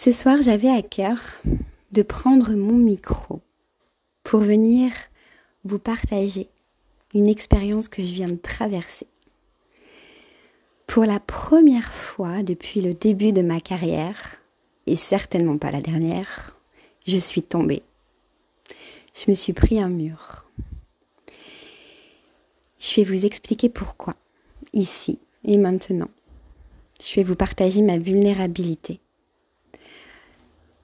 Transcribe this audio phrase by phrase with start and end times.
[0.00, 1.18] Ce soir, j'avais à cœur
[1.90, 3.40] de prendre mon micro
[4.22, 4.92] pour venir
[5.64, 6.48] vous partager
[7.14, 9.08] une expérience que je viens de traverser.
[10.86, 14.40] Pour la première fois depuis le début de ma carrière,
[14.86, 16.56] et certainement pas la dernière,
[17.04, 17.82] je suis tombée.
[19.12, 20.46] Je me suis pris un mur.
[22.78, 24.14] Je vais vous expliquer pourquoi,
[24.72, 26.10] ici et maintenant.
[27.02, 29.00] Je vais vous partager ma vulnérabilité.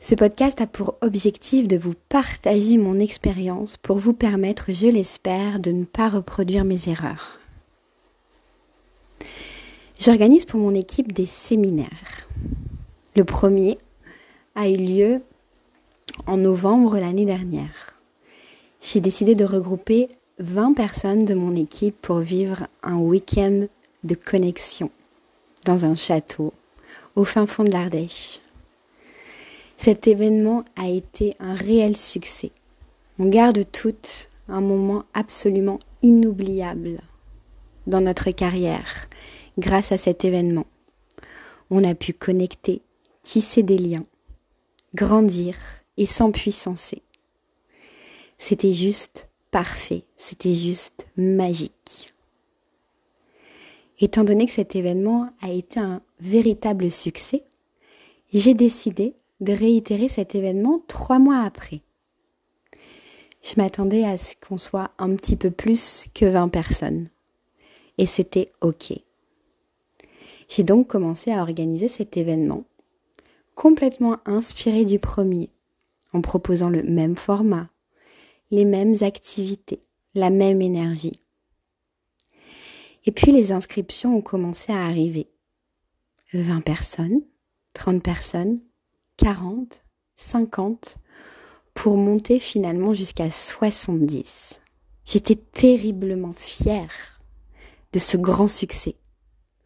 [0.00, 5.58] Ce podcast a pour objectif de vous partager mon expérience pour vous permettre, je l'espère,
[5.58, 7.40] de ne pas reproduire mes erreurs.
[9.98, 12.28] J'organise pour mon équipe des séminaires.
[13.16, 13.78] Le premier
[14.54, 15.20] a eu lieu
[16.26, 17.98] en novembre l'année dernière.
[18.80, 20.08] J'ai décidé de regrouper
[20.38, 23.66] 20 personnes de mon équipe pour vivre un week-end
[24.04, 24.92] de connexion
[25.64, 26.52] dans un château
[27.16, 28.40] au fin fond de l'Ardèche.
[29.78, 32.50] Cet événement a été un réel succès.
[33.20, 37.00] On garde toutes un moment absolument inoubliable
[37.86, 39.08] dans notre carrière
[39.56, 40.66] grâce à cet événement.
[41.70, 42.82] On a pu connecter,
[43.22, 44.04] tisser des liens,
[44.96, 45.54] grandir
[45.96, 47.02] et s'empuissancer.
[48.36, 52.12] C'était juste parfait, c'était juste magique.
[54.00, 57.44] Étant donné que cet événement a été un véritable succès,
[58.32, 61.82] j'ai décidé de réitérer cet événement trois mois après.
[63.42, 67.08] Je m'attendais à ce qu'on soit un petit peu plus que 20 personnes.
[67.96, 68.92] Et c'était OK.
[70.48, 72.64] J'ai donc commencé à organiser cet événement,
[73.54, 75.50] complètement inspiré du premier,
[76.12, 77.68] en proposant le même format,
[78.50, 79.80] les mêmes activités,
[80.14, 81.20] la même énergie.
[83.04, 85.28] Et puis les inscriptions ont commencé à arriver.
[86.32, 87.22] 20 personnes,
[87.74, 88.60] 30 personnes,
[89.18, 89.82] 40,
[90.14, 90.98] 50
[91.74, 94.60] pour monter finalement jusqu'à 70.
[95.04, 97.20] J'étais terriblement fière
[97.92, 98.94] de ce grand succès,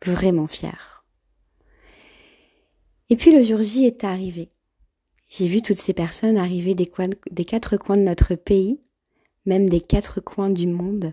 [0.04, 1.04] vraiment fière.
[3.10, 4.48] Et puis le jour J est arrivé.
[5.28, 6.90] J'ai vu toutes ces personnes arriver des,
[7.30, 8.80] des quatre coins de notre pays,
[9.44, 11.12] même des quatre coins du monde,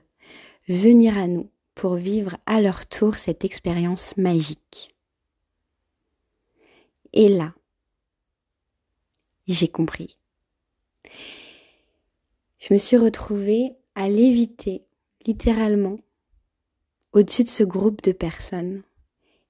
[0.69, 4.95] venir à nous pour vivre à leur tour cette expérience magique.
[7.11, 7.53] Et là,
[9.53, 10.17] j'ai compris.
[12.59, 14.83] Je me suis retrouvée à l'éviter,
[15.25, 15.99] littéralement,
[17.13, 18.83] au-dessus de ce groupe de personnes,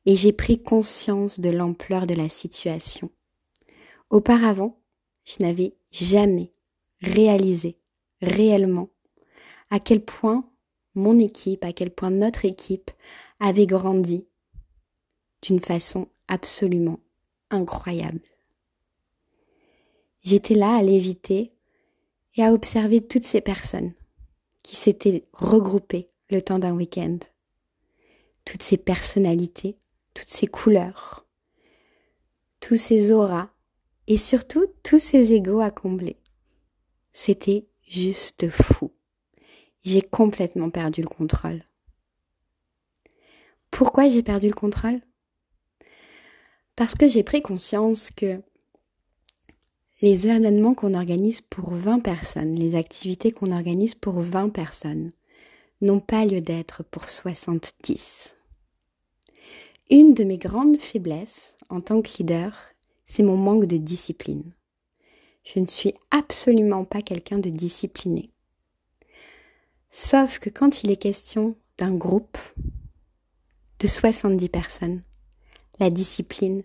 [0.06, 3.12] et j'ai pris conscience de l'ampleur de la situation.
[4.10, 4.80] Auparavant,
[5.26, 6.52] je n'avais jamais
[7.02, 7.78] réalisé
[8.22, 8.90] réellement
[9.70, 10.50] à quel point
[10.96, 12.92] mon équipe, à quel point notre équipe
[13.40, 14.28] avait grandi
[15.42, 17.00] d'une façon absolument
[17.50, 18.22] incroyable.
[20.22, 21.54] J'étais là à l'éviter
[22.36, 23.94] et à observer toutes ces personnes
[24.64, 27.18] qui s'étaient regroupées le temps d'un week-end.
[28.46, 29.78] Toutes ces personnalités,
[30.14, 31.26] toutes ces couleurs,
[32.60, 33.50] tous ces auras
[34.08, 36.18] et surtout tous ces égaux à combler.
[37.12, 38.92] C'était juste fou.
[39.84, 41.64] J'ai complètement perdu le contrôle.
[43.72, 45.00] Pourquoi j'ai perdu le contrôle?
[46.76, 48.42] Parce que j'ai pris conscience que
[50.02, 55.10] les événements qu'on organise pour 20 personnes, les activités qu'on organise pour 20 personnes,
[55.82, 58.36] n'ont pas lieu d'être pour 70.
[59.90, 62.56] Une de mes grandes faiblesses en tant que leader,
[63.06, 64.54] c'est mon manque de discipline.
[65.44, 68.32] Je ne suis absolument pas quelqu'un de discipliné.
[69.92, 72.38] Sauf que quand il est question d'un groupe
[73.80, 75.02] de 70 personnes,
[75.80, 76.62] la discipline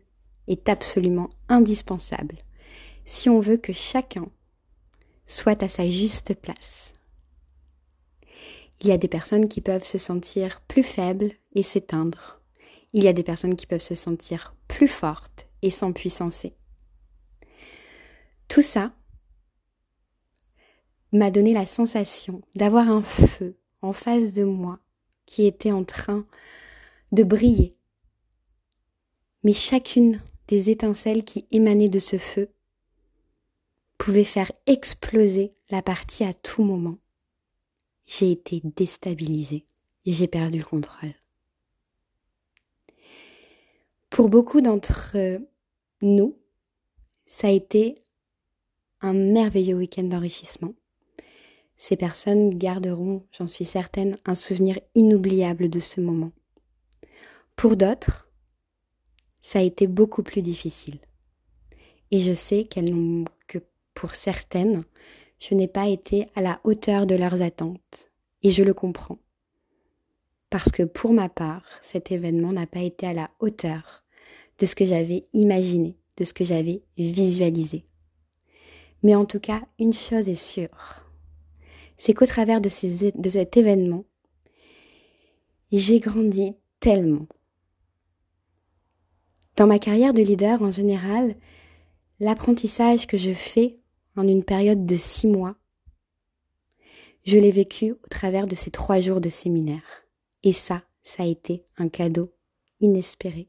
[0.47, 2.45] est absolument indispensable
[3.05, 4.27] si on veut que chacun
[5.27, 6.93] soit à sa juste place.
[8.81, 12.41] Il y a des personnes qui peuvent se sentir plus faibles et s'éteindre.
[12.93, 16.55] Il y a des personnes qui peuvent se sentir plus fortes et s'empuissancer.
[18.49, 18.93] Tout ça
[21.13, 24.81] m'a donné la sensation d'avoir un feu en face de moi
[25.27, 26.27] qui était en train
[27.13, 27.77] de briller.
[29.45, 32.51] Mais chacune des étincelles qui émanaient de ce feu
[33.99, 36.99] pouvait faire exploser la partie à tout moment.
[38.07, 39.67] J'ai été déstabilisée.
[40.07, 41.15] J'ai perdu le contrôle.
[44.11, 45.17] Pour beaucoup d'entre
[46.03, 46.39] nous,
[47.27, 48.05] ça a été
[49.01, 50.75] un merveilleux week-end d'enrichissement.
[51.77, 56.33] Ces personnes garderont, j'en suis certaine, un souvenir inoubliable de ce moment.
[57.57, 58.31] Pour d'autres,
[59.41, 60.99] ça a été beaucoup plus difficile.
[62.11, 63.59] Et je sais qu'elles n'ont que
[63.95, 64.83] pour certaines,
[65.39, 68.11] je n'ai pas été à la hauteur de leurs attentes.
[68.43, 69.19] Et je le comprends.
[70.51, 74.05] Parce que pour ma part, cet événement n'a pas été à la hauteur
[74.59, 77.87] de ce que j'avais imaginé, de ce que j'avais visualisé.
[79.03, 81.05] Mais en tout cas, une chose est sûre,
[81.97, 84.05] c'est qu'au travers de, cet événement,
[85.73, 87.27] j'ai grandi tellement.
[89.57, 91.37] Dans ma carrière de leader en général,
[92.21, 93.79] l'apprentissage que je fais
[94.17, 95.57] en une période de six mois,
[97.25, 100.05] je l'ai vécu au travers de ces trois jours de séminaire.
[100.43, 102.33] Et ça, ça a été un cadeau
[102.81, 103.49] inespéré.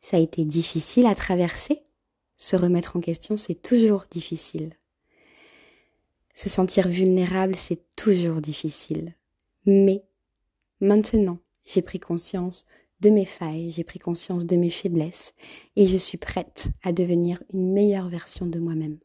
[0.00, 1.82] Ça a été difficile à traverser.
[2.36, 4.76] Se remettre en question, c'est toujours difficile.
[6.34, 9.14] Se sentir vulnérable, c'est toujours difficile.
[9.66, 10.04] Mais
[10.80, 12.66] maintenant, j'ai pris conscience
[13.00, 15.34] de mes failles, j'ai pris conscience de mes faiblesses
[15.76, 18.98] et je suis prête à devenir une meilleure version de moi-même.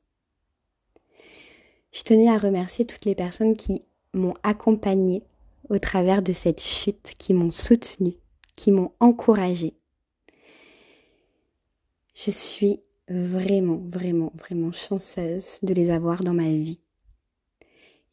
[1.91, 3.83] Je tenais à remercier toutes les personnes qui
[4.13, 5.23] m'ont accompagnée
[5.69, 8.15] au travers de cette chute, qui m'ont soutenue,
[8.55, 9.73] qui m'ont encouragée.
[12.13, 16.81] Je suis vraiment, vraiment, vraiment chanceuse de les avoir dans ma vie.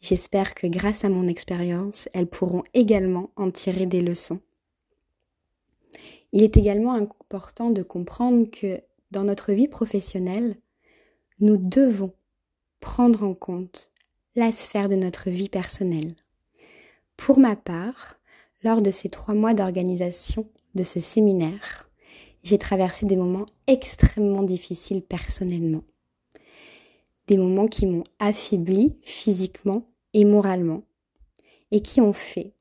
[0.01, 4.41] J'espère que grâce à mon expérience, elles pourront également en tirer des leçons.
[6.37, 10.59] Il est également important de comprendre que dans notre vie professionnelle,
[11.41, 12.13] nous devons
[12.79, 13.91] prendre en compte
[14.35, 16.15] la sphère de notre vie personnelle.
[17.17, 18.19] Pour ma part,
[18.63, 21.89] lors de ces trois mois d'organisation de ce séminaire,
[22.43, 25.85] j'ai traversé des moments extrêmement difficiles personnellement.
[27.29, 30.83] Des moments qui m'ont affaibli physiquement et moralement
[31.71, 32.53] et qui ont fait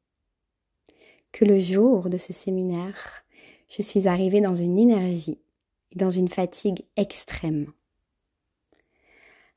[1.33, 3.25] que le jour de ce séminaire,
[3.75, 5.42] je suis arrivée dans une énergie
[5.92, 7.72] et dans une fatigue extrême.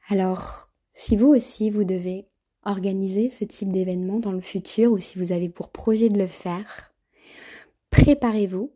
[0.09, 2.27] Alors, si vous aussi, vous devez
[2.65, 6.27] organiser ce type d'événement dans le futur ou si vous avez pour projet de le
[6.27, 6.93] faire,
[7.91, 8.73] préparez-vous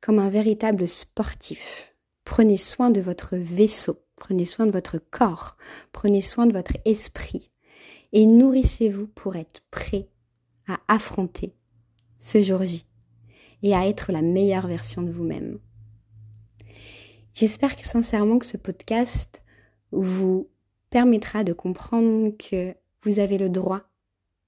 [0.00, 1.96] comme un véritable sportif.
[2.24, 5.56] Prenez soin de votre vaisseau, prenez soin de votre corps,
[5.90, 7.50] prenez soin de votre esprit
[8.12, 10.08] et nourrissez-vous pour être prêt
[10.68, 11.54] à affronter
[12.18, 12.86] ce jour J
[13.62, 15.58] et à être la meilleure version de vous-même.
[17.34, 19.42] J'espère sincèrement que ce podcast
[19.92, 20.48] vous
[20.90, 23.82] permettra de comprendre que vous avez le droit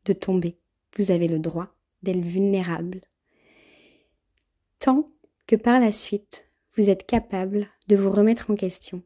[0.05, 0.59] de tomber,
[0.97, 1.69] vous avez le droit
[2.03, 3.03] d'être vulnérable,
[4.79, 5.11] tant
[5.47, 9.03] que par la suite, vous êtes capable de vous remettre en question,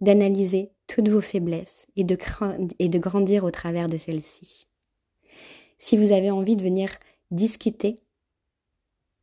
[0.00, 4.66] d'analyser toutes vos faiblesses et de grandir au travers de celles-ci.
[5.78, 6.90] Si vous avez envie de venir
[7.30, 8.02] discuter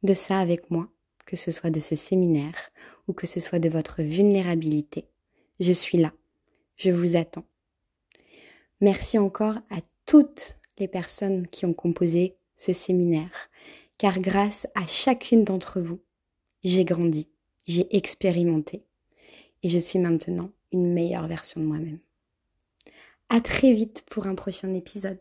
[0.03, 0.89] de ça avec moi,
[1.25, 2.55] que ce soit de ce séminaire
[3.07, 5.05] ou que ce soit de votre vulnérabilité,
[5.59, 6.13] je suis là.
[6.75, 7.45] Je vous attends.
[8.81, 13.49] Merci encore à toutes les personnes qui ont composé ce séminaire,
[13.97, 15.99] car grâce à chacune d'entre vous,
[16.63, 17.27] j'ai grandi,
[17.65, 18.83] j'ai expérimenté
[19.63, 21.99] et je suis maintenant une meilleure version de moi-même.
[23.29, 25.19] À très vite pour un prochain épisode.